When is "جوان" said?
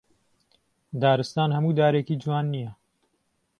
2.23-2.45